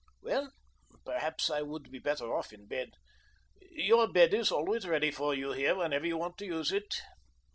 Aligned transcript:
"Well, 0.23 0.51
perhaps 1.05 1.51
I 1.51 1.61
would 1.61 1.91
be 1.91 1.99
better 1.99 2.33
off 2.33 2.51
in 2.51 2.65
bed. 2.65 2.93
YOUR 3.69 4.11
bed 4.11 4.33
is 4.33 4.51
always 4.51 4.87
ready 4.87 5.11
for 5.11 5.35
you 5.35 5.51
here 5.51 5.75
whenever 5.75 6.07
you 6.07 6.17
want 6.17 6.39
to 6.39 6.45
use 6.47 6.71
it." 6.71 6.91